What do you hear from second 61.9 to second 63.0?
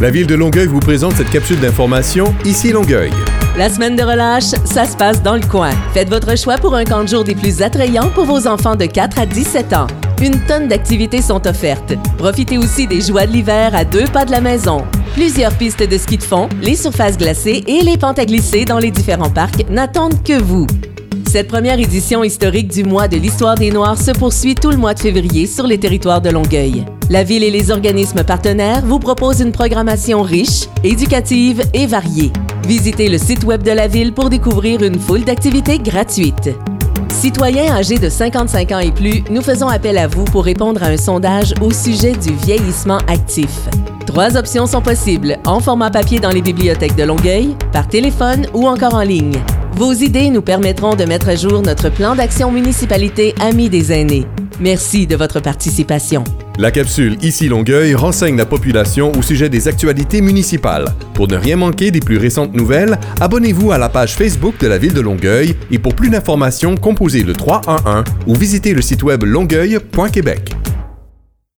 des plus récentes nouvelles,